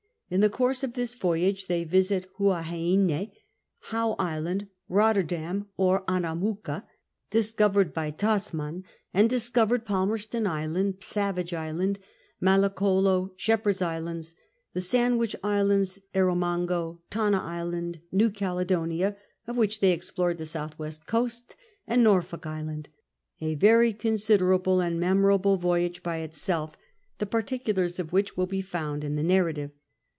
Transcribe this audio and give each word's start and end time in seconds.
In 0.33 0.39
the 0.39 0.49
course 0.49 0.81
of 0.81 0.93
this 0.93 1.13
voyage 1.13 1.67
they 1.67 1.83
visited 1.83 2.29
Huaheine, 2.39 3.31
Howe 3.89 4.15
Island, 4.17 4.69
Uotterdam 4.89 5.65
or 5.75 6.05
Annamooka, 6.05 6.85
discovered 7.29 7.93
by 7.93 8.11
Tasman, 8.11 8.85
and 9.13 9.29
discovered 9.29 9.85
Palmerston 9.85 10.47
Island, 10.47 10.99
Savage 11.01 11.53
Island, 11.53 11.99
Malli 12.41 12.73
collo, 12.73 13.33
Shepherd's 13.35 13.81
Islands, 13.81 14.33
the 14.71 14.79
Sandwich 14.79 15.35
Islands, 15.43 15.99
Erro 16.15 16.33
raango, 16.37 17.01
Tanna 17.09 17.39
Island, 17.39 17.99
New 18.13 18.29
Caledonia, 18.29 19.17
of 19.47 19.57
which 19.57 19.81
they 19.81 19.91
explored 19.91 20.37
the 20.37 20.45
south 20.45 20.79
west 20.79 21.05
coast^ 21.07 21.55
and 21.85 22.05
Norfolk 22.05 22.45
Island— 22.45 22.87
a 23.41 23.55
very 23.55 23.91
considerable 23.91 24.79
and 24.79 24.97
mcmoralde 24.97 25.59
voyage 25.59 26.01
by 26.01 26.19
itself, 26.19 26.77
the 27.17 27.25
paiticulars 27.25 27.99
of 27.99 28.11
wliich 28.11 28.37
will 28.37 28.47
be 28.47 28.61
found 28.61 29.03
in 29.03 29.17
the 29.17 29.23
narrative. 29.23 29.71